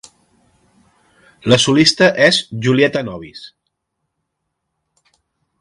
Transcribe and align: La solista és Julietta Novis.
La 1.53 1.59
solista 1.65 2.09
és 2.29 2.41
Julietta 2.69 3.07
Novis. 3.11 3.47